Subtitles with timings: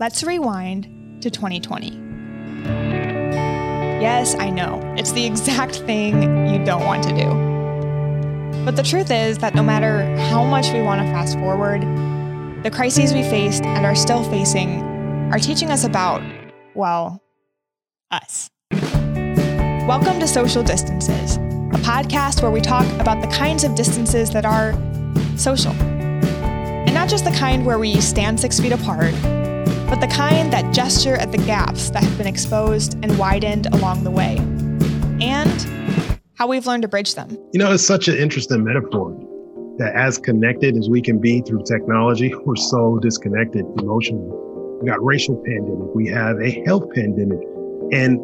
[0.00, 1.90] let's rewind to 2020.
[4.00, 8.64] Yes, I know, it's the exact thing you don't want to do.
[8.64, 11.82] But the truth is that no matter how much we want to fast forward,
[12.62, 14.80] the crises we faced and are still facing
[15.34, 16.22] are teaching us about,
[16.74, 17.22] well,
[18.10, 18.48] us.
[18.72, 24.46] Welcome to Social Distances, a podcast where we talk about the kinds of distances that
[24.46, 24.72] are
[25.36, 25.72] social.
[25.72, 29.14] And not just the kind where we stand six feet apart,
[29.90, 34.04] but the kind that gesture at the gaps that have been exposed and widened along
[34.04, 34.36] the way,
[35.20, 35.66] and
[36.36, 37.36] how we've learned to bridge them.
[37.52, 39.18] You know, it's such an interesting metaphor
[39.78, 44.30] that as connected as we can be through technology, we're so disconnected emotionally.
[44.80, 47.40] We got racial pandemic, we have a health pandemic,
[47.90, 48.20] and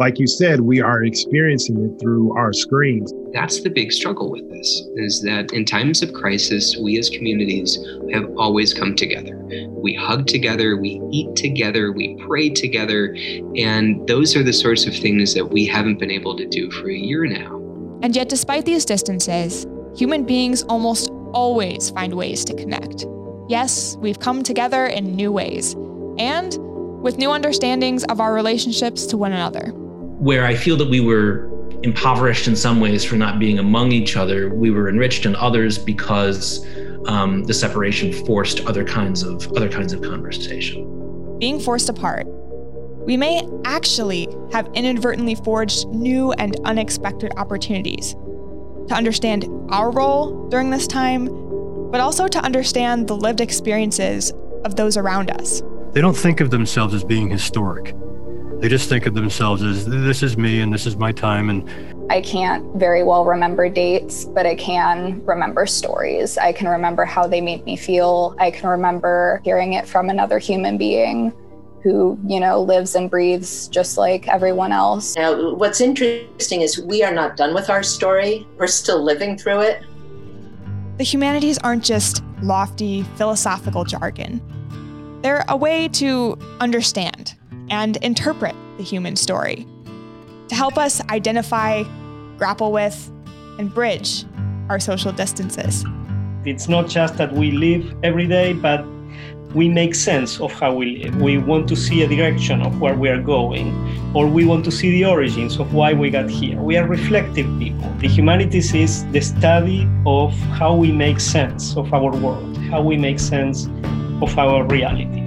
[0.00, 3.12] like you said, we are experiencing it through our screens.
[3.34, 7.78] That's the big struggle with this is that in times of crisis, we as communities
[8.10, 9.36] have always come together.
[9.68, 13.14] We hug together, we eat together, we pray together,
[13.56, 16.88] and those are the sorts of things that we haven't been able to do for
[16.88, 17.58] a year now.
[18.02, 23.04] And yet, despite these distances, human beings almost always find ways to connect.
[23.50, 25.74] Yes, we've come together in new ways,
[26.16, 26.56] and
[27.02, 29.74] with new understandings of our relationships to one another
[30.20, 31.48] where I feel that we were
[31.82, 35.78] impoverished in some ways for not being among each other, we were enriched in others
[35.78, 36.66] because
[37.06, 41.38] um, the separation forced other kinds of other kinds of conversation.
[41.38, 42.26] Being forced apart,
[43.06, 48.12] we may actually have inadvertently forged new and unexpected opportunities
[48.88, 51.26] to understand our role during this time,
[51.90, 54.34] but also to understand the lived experiences
[54.66, 55.62] of those around us.
[55.92, 57.94] They don't think of themselves as being historic.
[58.60, 61.48] They just think of themselves as this is me and this is my time.
[61.48, 61.66] And
[62.12, 66.36] I can't very well remember dates, but I can remember stories.
[66.36, 68.36] I can remember how they made me feel.
[68.38, 71.32] I can remember hearing it from another human being
[71.82, 75.16] who, you know, lives and breathes just like everyone else.
[75.16, 79.60] Now, what's interesting is we are not done with our story, we're still living through
[79.60, 79.82] it.
[80.98, 84.42] The humanities aren't just lofty philosophical jargon,
[85.22, 87.19] they're a way to understand
[87.70, 89.66] and interpret the human story
[90.48, 91.84] to help us identify,
[92.36, 93.10] grapple with,
[93.58, 94.24] and bridge
[94.68, 95.84] our social distances.
[96.44, 98.84] It's not just that we live every day, but
[99.54, 101.16] we make sense of how we live.
[101.20, 103.68] We want to see a direction of where we are going,
[104.14, 106.60] or we want to see the origins of why we got here.
[106.60, 107.92] We are reflective people.
[107.98, 112.96] The humanities is the study of how we make sense of our world, how we
[112.96, 113.66] make sense
[114.22, 115.19] of our reality.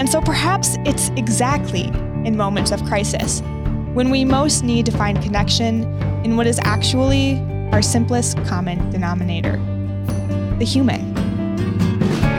[0.00, 1.88] And so perhaps it's exactly
[2.24, 3.42] in moments of crisis
[3.92, 5.84] when we most need to find connection
[6.24, 7.38] in what is actually
[7.70, 9.58] our simplest common denominator
[10.58, 11.14] the human.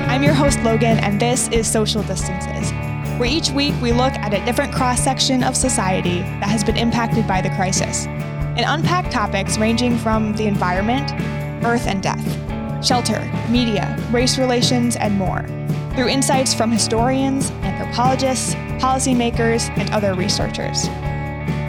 [0.09, 2.71] I'm your host, Logan, and this is Social Distances,
[3.19, 6.77] where each week we look at a different cross section of society that has been
[6.77, 11.11] impacted by the crisis and unpack topics ranging from the environment,
[11.63, 12.25] earth and death,
[12.83, 13.19] shelter,
[13.51, 15.45] media, race relations, and more
[15.95, 20.89] through insights from historians, anthropologists, policymakers, and other researchers.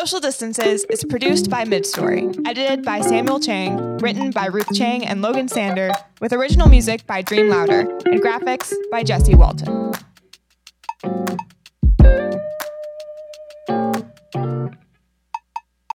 [0.00, 5.20] Social Distances is produced by Midstory, edited by Samuel Chang, written by Ruth Chang and
[5.20, 5.90] Logan Sander,
[6.22, 9.92] with original music by Dream Louder, and graphics by Jesse Walton.